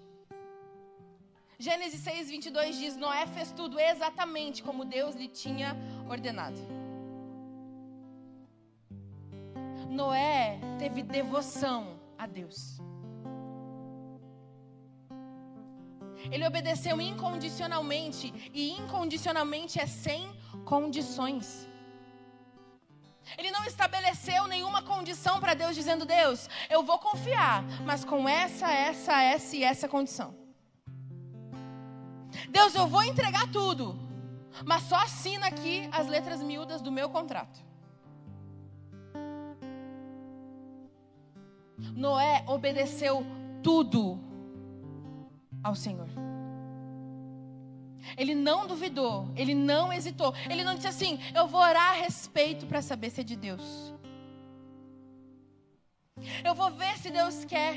[1.57, 5.75] Gênesis 6, 22 diz: Noé fez tudo exatamente como Deus lhe tinha
[6.09, 6.59] ordenado.
[9.89, 12.79] Noé teve devoção a Deus.
[16.31, 18.33] Ele obedeceu incondicionalmente.
[18.53, 20.31] E incondicionalmente é sem
[20.65, 21.67] condições.
[23.37, 28.71] Ele não estabeleceu nenhuma condição para Deus, dizendo: Deus, eu vou confiar, mas com essa,
[28.71, 30.35] essa, essa e essa condição.
[32.49, 33.99] Deus, eu vou entregar tudo,
[34.65, 37.59] mas só assina aqui as letras miúdas do meu contrato.
[41.95, 43.25] Noé obedeceu
[43.61, 44.28] tudo
[45.63, 46.07] ao Senhor.
[48.17, 52.65] Ele não duvidou, ele não hesitou, ele não disse assim: eu vou orar a respeito
[52.65, 53.93] para saber se é de Deus.
[56.43, 57.75] Eu vou ver se Deus quer.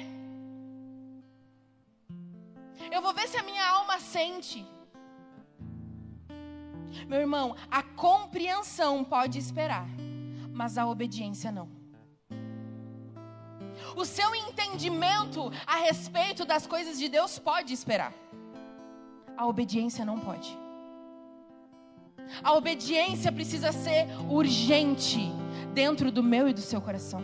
[2.90, 4.66] Eu vou ver se a minha alma sente.
[7.06, 9.86] Meu irmão, a compreensão pode esperar,
[10.52, 11.81] mas a obediência não.
[13.96, 18.12] O seu entendimento a respeito das coisas de Deus pode esperar.
[19.36, 20.58] A obediência não pode.
[22.42, 25.20] A obediência precisa ser urgente
[25.74, 27.22] dentro do meu e do seu coração.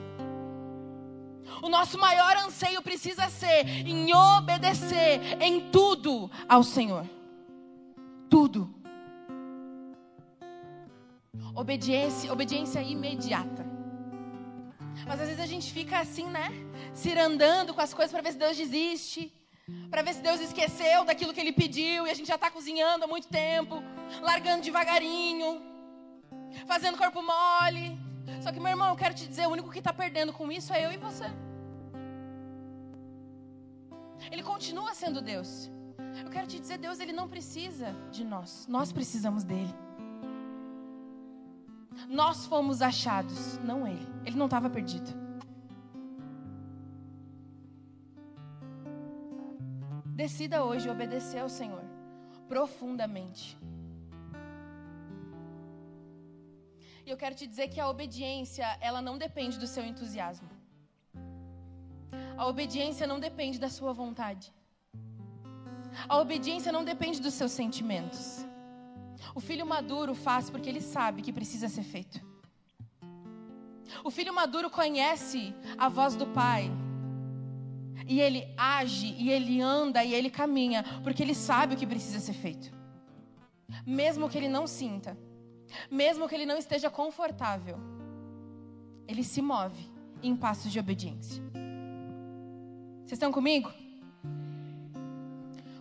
[1.62, 7.08] O nosso maior anseio precisa ser em obedecer em tudo ao Senhor.
[8.28, 8.72] Tudo.
[11.54, 13.77] Obediência, obediência imediata.
[15.08, 16.48] Mas às vezes a gente fica assim, né?
[16.92, 19.32] Cirandando com as coisas para ver se Deus desiste.
[19.90, 23.04] Para ver se Deus esqueceu daquilo que Ele pediu e a gente já está cozinhando
[23.04, 23.82] há muito tempo,
[24.20, 25.62] largando devagarinho,
[26.66, 27.98] fazendo corpo mole.
[28.42, 30.74] Só que, meu irmão, eu quero te dizer: o único que está perdendo com isso
[30.74, 31.24] é eu e você.
[34.30, 35.70] Ele continua sendo Deus.
[36.22, 39.74] Eu quero te dizer: Deus, Ele não precisa de nós, nós precisamos dele
[42.08, 43.58] nós fomos achados.
[43.58, 44.06] Não ele.
[44.24, 45.10] Ele não estava perdido.
[50.14, 51.84] Decida hoje obedecer ao Senhor
[52.48, 53.56] profundamente.
[57.04, 60.48] E eu quero te dizer que a obediência, ela não depende do seu entusiasmo.
[62.36, 64.52] A obediência não depende da sua vontade.
[66.08, 68.47] A obediência não depende dos seus sentimentos.
[69.34, 72.20] O filho maduro faz porque ele sabe que precisa ser feito.
[74.04, 76.70] O filho maduro conhece a voz do pai.
[78.06, 82.20] E ele age, e ele anda, e ele caminha, porque ele sabe o que precisa
[82.20, 82.72] ser feito.
[83.86, 85.16] Mesmo que ele não sinta,
[85.90, 87.78] mesmo que ele não esteja confortável,
[89.06, 89.90] ele se move
[90.22, 91.42] em passos de obediência.
[93.00, 93.70] Vocês estão comigo?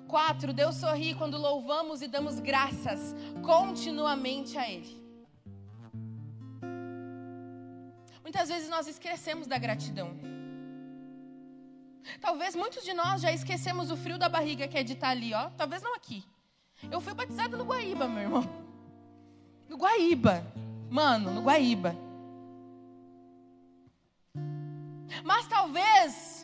[0.08, 3.14] Quatro, Deus sorri quando louvamos e damos graças
[3.46, 5.06] continuamente a Ele.
[8.24, 10.12] Muitas vezes nós esquecemos da gratidão.
[12.22, 15.34] Talvez muitos de nós já esquecemos o frio da barriga que é de estar ali,
[15.34, 15.50] ó.
[15.52, 16.24] Talvez não aqui.
[16.92, 18.44] Eu fui batizada no Guaíba, meu irmão.
[19.68, 20.46] No Guaíba.
[20.90, 21.96] Mano, no Guaíba.
[25.24, 26.37] Mas talvez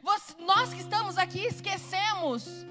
[0.00, 2.66] você, nós que estamos aqui esquecemos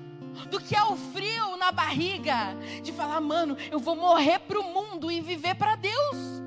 [0.49, 4.63] do que é o frio na barriga de falar, mano, eu vou morrer para o
[4.63, 6.41] mundo e viver para Deus.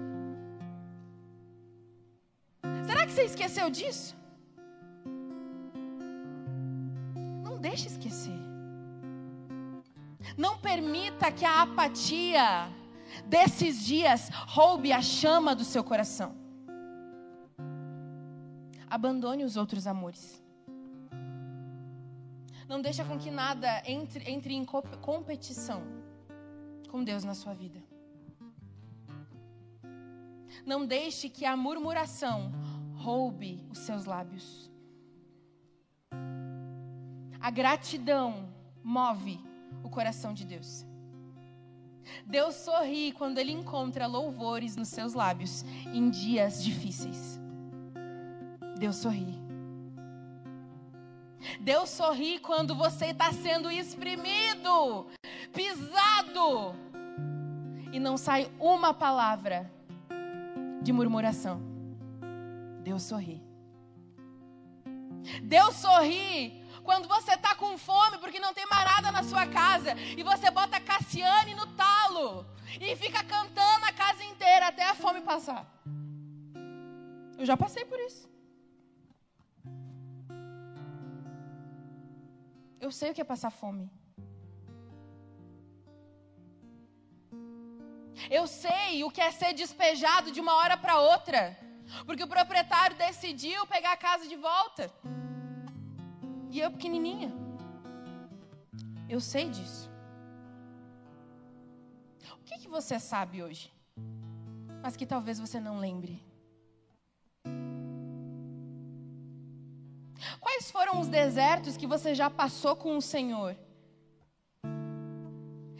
[2.86, 4.16] Será que você esqueceu disso?
[7.42, 8.32] Não deixe esquecer.
[10.36, 12.68] Não permita que a apatia
[13.26, 16.34] desses dias roube a chama do seu coração.
[18.88, 20.43] Abandone os outros amores.
[22.68, 25.82] Não deixa com que nada entre, entre em competição
[26.88, 27.82] com Deus na sua vida.
[30.64, 32.52] Não deixe que a murmuração
[32.94, 34.70] roube os seus lábios.
[37.40, 38.48] A gratidão
[38.82, 39.38] move
[39.82, 40.86] o coração de Deus.
[42.24, 47.38] Deus sorri quando Ele encontra louvores nos seus lábios em dias difíceis.
[48.78, 49.43] Deus sorri.
[51.60, 55.06] Deus sorri quando você está sendo exprimido,
[55.52, 56.74] pisado,
[57.92, 59.70] e não sai uma palavra
[60.82, 61.62] de murmuração.
[62.82, 63.42] Deus sorri.
[65.42, 69.94] Deus sorri quando você está com fome porque não tem mais nada na sua casa
[69.94, 72.46] e você bota Cassiane no talo
[72.80, 75.66] e fica cantando a casa inteira até a fome passar.
[77.38, 78.33] Eu já passei por isso.
[82.84, 83.84] Eu sei o que é passar fome.
[88.38, 91.40] Eu sei o que é ser despejado de uma hora para outra.
[92.06, 94.84] Porque o proprietário decidiu pegar a casa de volta.
[96.50, 97.30] E eu pequenininha.
[99.08, 99.90] Eu sei disso.
[102.38, 103.72] O que, que você sabe hoje?
[104.82, 106.22] Mas que talvez você não lembre.
[110.44, 113.56] Quais foram os desertos que você já passou com o Senhor?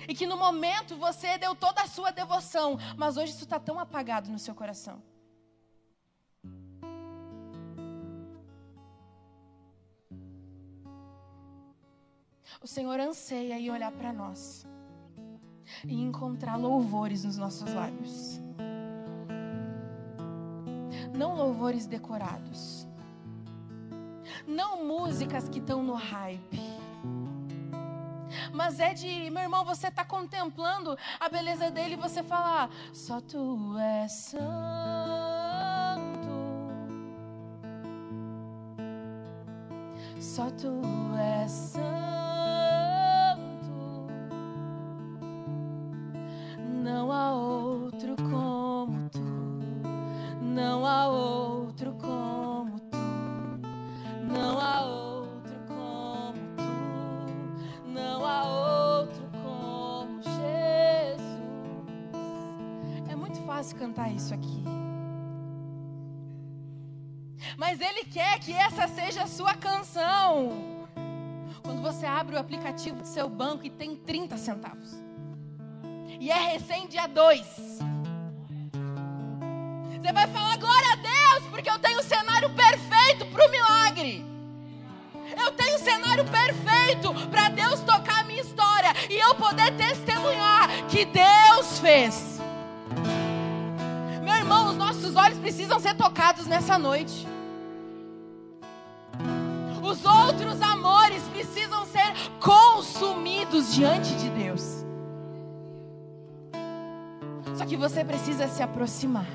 [0.09, 3.79] E que no momento você deu toda a sua devoção, mas hoje isso está tão
[3.79, 5.03] apagado no seu coração.
[12.62, 14.67] O Senhor anseia em olhar para nós
[15.87, 18.41] e encontrar louvores nos nossos lábios.
[21.15, 22.84] Não louvores decorados
[24.47, 26.61] não músicas que estão no hype.
[28.53, 33.20] Mas é de, meu irmão, você está contemplando a beleza dele e você fala, só
[33.20, 34.45] tu és santo.
[40.20, 40.80] Só tu
[41.18, 41.93] és santo.
[64.33, 64.62] Aqui.
[67.57, 70.87] Mas Ele quer que essa seja a sua canção.
[71.62, 74.93] Quando você abre o aplicativo do seu banco e tem 30 centavos.
[76.20, 77.41] E é recém dia 2.
[80.01, 84.25] Você vai falar glória a Deus, porque eu tenho o cenário perfeito para o milagre.
[85.37, 90.68] Eu tenho o cenário perfeito para Deus tocar a minha história e eu poder testemunhar
[90.89, 92.34] que Deus fez.
[95.05, 97.26] Nossos olhos precisam ser tocados nessa noite.
[99.82, 102.14] Os outros amores precisam ser
[103.74, 104.82] diante de Deus.
[107.55, 109.26] Só que você precisa se aproximar.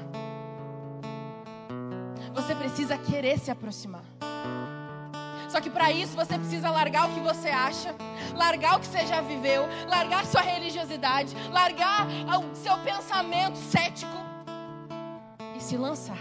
[2.34, 4.04] Você precisa querer se aproximar.
[5.50, 7.94] Só que para isso você precisa largar o que você acha,
[8.36, 12.08] largar o que você já viveu, largar sua religiosidade, largar
[12.40, 14.29] o seu pensamento cético
[15.60, 16.18] e se lançar.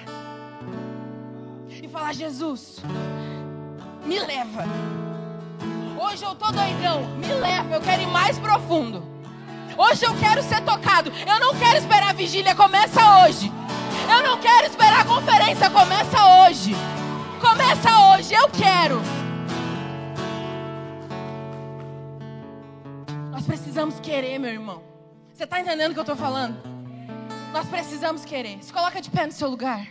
[1.70, 2.82] E falar: Jesus,
[4.05, 4.64] me leva.
[6.01, 9.03] Hoje eu tô doidão, me leva, eu quero ir mais profundo.
[9.76, 11.12] Hoje eu quero ser tocado.
[11.26, 13.51] Eu não quero esperar a vigília, começa hoje.
[14.11, 16.74] Eu não quero esperar a conferência, começa hoje.
[17.41, 19.01] Começa hoje, eu quero.
[23.30, 24.82] Nós precisamos querer, meu irmão.
[25.32, 26.78] Você está entendendo o que eu estou falando?
[27.53, 28.62] Nós precisamos querer.
[28.62, 29.88] Se coloca de pé no seu lugar.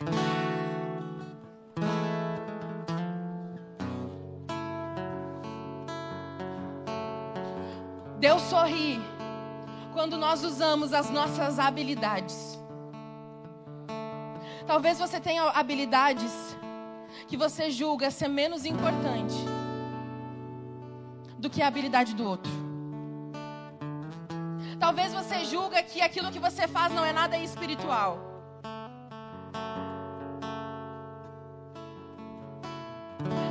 [8.19, 8.99] Deus sorri
[9.93, 12.59] quando nós usamos as nossas habilidades.
[14.65, 16.57] Talvez você tenha habilidades
[17.27, 19.35] que você julga ser menos importante
[21.37, 22.66] do que a habilidade do outro.
[24.79, 28.19] Talvez você julga que aquilo que você faz não é nada espiritual.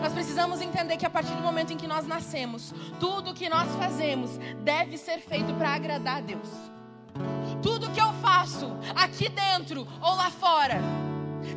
[0.00, 3.68] Nós precisamos entender que a partir do momento em que nós nascemos, tudo que nós
[3.74, 6.48] fazemos deve ser feito para agradar a Deus.
[7.60, 10.80] Tudo que eu faço aqui dentro ou lá fora,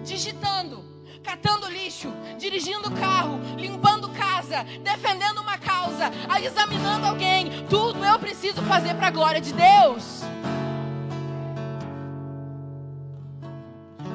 [0.03, 0.83] digitando,
[1.23, 6.11] catando lixo, dirigindo carro, limpando casa, defendendo uma causa,
[6.41, 10.21] examinando alguém, tudo eu preciso fazer para a glória de Deus.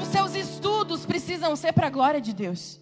[0.01, 2.81] Os seus estudos precisam ser para a glória de Deus.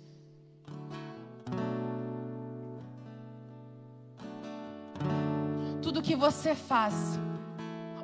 [5.83, 6.95] Tudo que você faz,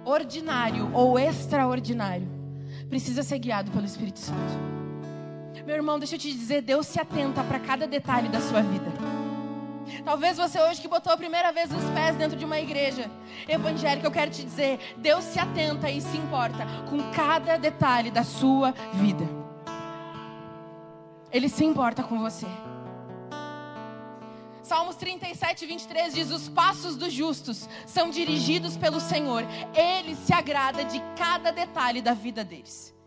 [0.05, 2.29] ordinário ou extraordinário,
[2.89, 4.78] precisa ser guiado pelo Espírito Santo.
[5.67, 8.91] Meu irmão, deixa eu te dizer, Deus se atenta para cada detalhe da sua vida.
[10.05, 13.11] Talvez você hoje que botou a primeira vez os pés dentro de uma igreja
[13.49, 18.25] evangélica, eu quero te dizer, Deus se atenta e se importa com cada detalhe da
[18.25, 19.25] sua vida.
[21.31, 22.47] Ele se importa com você.
[24.63, 29.43] Salmos 37, 23 diz: Os passos dos justos são dirigidos pelo Senhor,
[29.75, 32.98] Ele se agrada de cada detalhe da vida deles.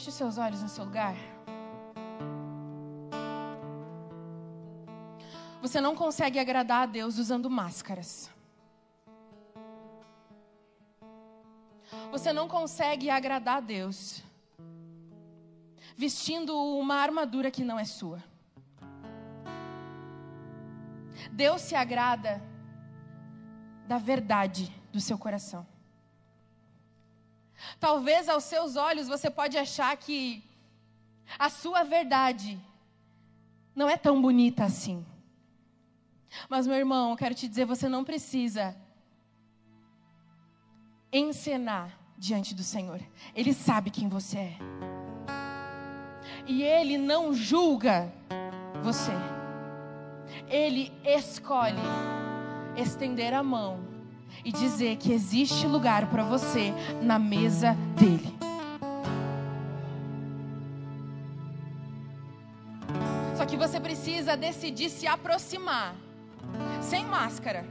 [0.00, 1.14] Feche os seus olhos no seu lugar.
[5.60, 8.30] Você não consegue agradar a Deus usando máscaras.
[12.10, 14.22] Você não consegue agradar a Deus
[15.98, 18.24] vestindo uma armadura que não é sua.
[21.30, 22.42] Deus se agrada
[23.86, 25.66] da verdade do seu coração.
[27.78, 30.42] Talvez aos seus olhos você pode achar que
[31.38, 32.58] a sua verdade
[33.74, 35.04] não é tão bonita assim.
[36.48, 38.76] Mas meu irmão, eu quero te dizer, você não precisa
[41.12, 43.00] encenar diante do Senhor.
[43.34, 44.58] Ele sabe quem você é.
[46.46, 48.12] E ele não julga
[48.82, 49.12] você.
[50.48, 51.80] Ele escolhe
[52.76, 53.80] estender a mão
[54.44, 56.72] e dizer que existe lugar para você
[57.02, 58.38] na mesa dele.
[63.36, 65.94] Só que você precisa decidir se aproximar,
[66.82, 67.64] sem máscara,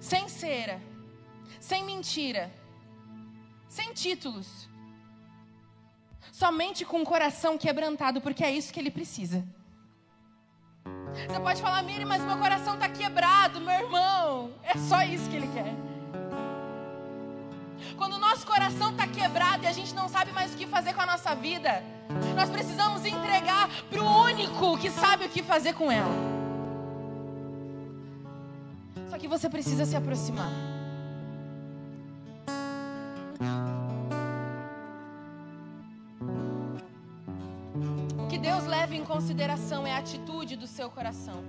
[0.00, 0.80] sem cera,
[1.58, 2.52] sem mentira,
[3.68, 4.68] sem títulos,
[6.32, 9.46] somente com o coração quebrantado, porque é isso que ele precisa.
[11.28, 14.52] Você pode falar, Miri, mas meu coração está quebrado, meu irmão.
[14.62, 15.74] É só isso que ele quer.
[17.96, 20.94] Quando o nosso coração está quebrado e a gente não sabe mais o que fazer
[20.94, 21.82] com a nossa vida,
[22.34, 26.14] nós precisamos entregar para o único que sabe o que fazer com ela.
[29.08, 30.50] Só que você precisa se aproximar.
[39.20, 41.44] Consideração é a atitude do seu coração.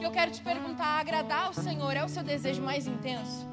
[0.00, 3.46] Eu quero te perguntar: agradar ao Senhor é o seu desejo mais intenso?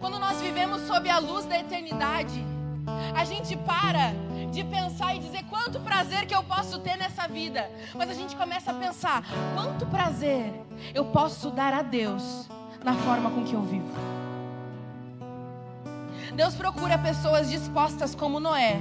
[0.00, 2.44] Quando nós vivemos sob a luz da eternidade,
[3.14, 4.12] a gente para
[4.50, 8.34] de pensar e dizer quanto prazer que eu posso ter nessa vida, mas a gente
[8.34, 9.22] começa a pensar
[9.54, 10.52] quanto prazer
[10.92, 12.48] eu posso dar a Deus
[12.82, 14.16] na forma com que eu vivo.
[16.34, 18.78] Deus procura pessoas dispostas como Noé,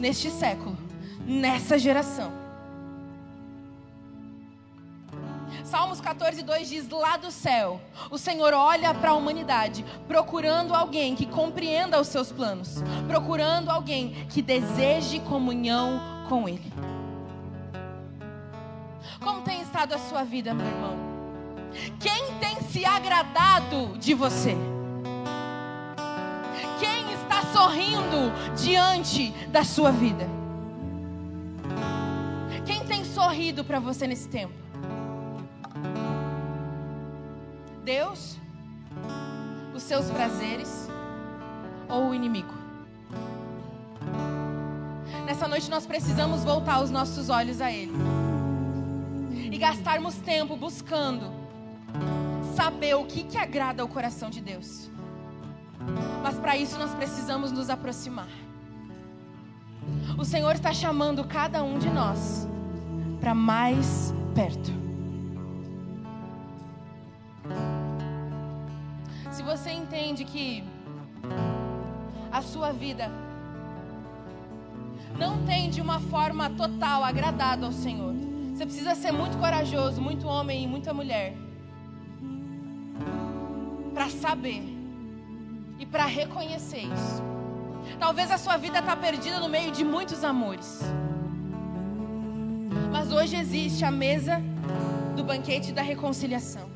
[0.00, 0.76] neste século,
[1.26, 2.32] nessa geração.
[5.62, 7.80] Salmos 14, 2 diz: Lá do céu,
[8.10, 14.26] o Senhor olha para a humanidade, procurando alguém que compreenda os seus planos, procurando alguém
[14.30, 16.72] que deseje comunhão com Ele.
[19.20, 20.96] Como tem estado a sua vida, meu irmão?
[22.00, 24.56] Quem tem se agradado de você?
[27.52, 30.26] Sorrindo diante da sua vida?
[32.64, 34.54] Quem tem sorrido para você nesse tempo?
[37.84, 38.38] Deus,
[39.74, 40.88] os seus prazeres
[41.88, 42.54] ou o inimigo?
[45.26, 47.92] Nessa noite nós precisamos voltar os nossos olhos a Ele
[49.50, 51.32] e gastarmos tempo buscando
[52.54, 54.90] saber o que, que agrada ao coração de Deus.
[56.22, 58.28] Mas para isso nós precisamos nos aproximar.
[60.18, 62.46] O Senhor está chamando cada um de nós
[63.20, 64.70] para mais perto.
[69.30, 70.62] Se você entende que
[72.30, 73.10] a sua vida
[75.18, 78.14] não tem de uma forma total agradado ao Senhor,
[78.52, 81.34] você precisa ser muito corajoso, muito homem e muita mulher
[83.94, 84.79] para saber
[85.80, 87.22] e para reconhecer isso.
[87.98, 90.82] Talvez a sua vida está perdida no meio de muitos amores.
[92.92, 94.40] Mas hoje existe a mesa
[95.16, 96.68] do banquete da reconciliação.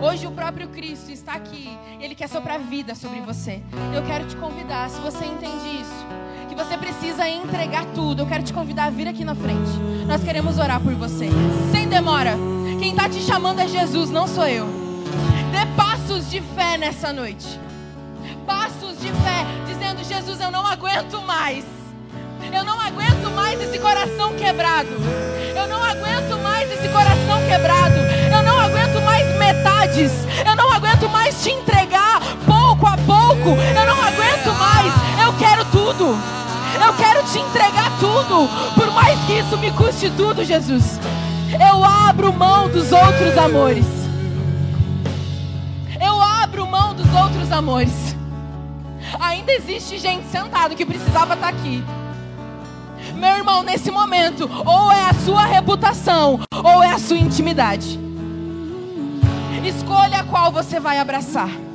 [0.00, 1.68] Hoje o próprio Cristo está aqui.
[2.00, 3.60] Ele quer soprar vida sobre você.
[3.94, 6.06] Eu quero te convidar, se você entende isso,
[6.48, 8.22] que você precisa entregar tudo.
[8.22, 9.70] Eu quero te convidar a vir aqui na frente.
[10.06, 11.28] Nós queremos orar por você.
[11.72, 12.36] Sem demora.
[12.78, 14.75] Quem está te chamando é Jesus, não sou eu.
[16.06, 17.58] Passos de fé nessa noite.
[18.46, 21.64] Passos de fé, dizendo: Jesus, eu não aguento mais.
[22.52, 24.88] Eu não aguento mais esse coração quebrado.
[25.56, 27.96] Eu não aguento mais esse coração quebrado.
[28.32, 30.12] Eu não aguento mais metades.
[30.46, 33.48] Eu não aguento mais te entregar pouco a pouco.
[33.48, 34.92] Eu não aguento mais.
[35.24, 36.16] Eu quero tudo.
[36.86, 38.48] Eu quero te entregar tudo.
[38.76, 41.00] Por mais que isso me custe tudo, Jesus.
[41.68, 43.95] Eu abro mão dos outros amores.
[47.16, 48.16] Outros amores.
[49.20, 51.82] Ainda existe gente sentada que precisava estar aqui.
[53.14, 57.98] Meu irmão, nesse momento, ou é a sua reputação, ou é a sua intimidade.
[59.64, 61.48] Escolha qual você vai abraçar.